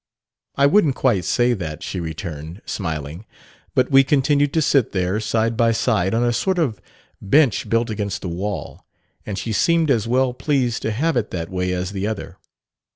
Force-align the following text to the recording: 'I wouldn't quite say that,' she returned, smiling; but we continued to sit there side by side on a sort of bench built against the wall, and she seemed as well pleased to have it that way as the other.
'I 0.55 0.65
wouldn't 0.65 0.95
quite 0.95 1.25
say 1.25 1.53
that,' 1.53 1.83
she 1.83 1.99
returned, 1.99 2.63
smiling; 2.65 3.23
but 3.75 3.91
we 3.91 4.03
continued 4.03 4.51
to 4.53 4.59
sit 4.59 4.93
there 4.93 5.19
side 5.19 5.55
by 5.55 5.71
side 5.73 6.15
on 6.15 6.23
a 6.23 6.33
sort 6.33 6.57
of 6.57 6.81
bench 7.21 7.69
built 7.69 7.91
against 7.91 8.23
the 8.23 8.27
wall, 8.27 8.83
and 9.27 9.37
she 9.37 9.53
seemed 9.53 9.91
as 9.91 10.07
well 10.07 10.33
pleased 10.33 10.81
to 10.81 10.91
have 10.91 11.15
it 11.15 11.29
that 11.29 11.51
way 11.51 11.71
as 11.71 11.91
the 11.91 12.07
other. 12.07 12.39